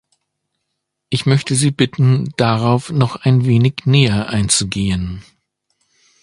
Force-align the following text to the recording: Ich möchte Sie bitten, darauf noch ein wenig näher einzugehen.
Ich 1.11 1.27
möchte 1.27 1.53
Sie 1.53 1.69
bitten, 1.69 2.33
darauf 2.35 2.91
noch 2.91 3.17
ein 3.17 3.45
wenig 3.45 3.85
näher 3.85 4.29
einzugehen. 4.29 5.21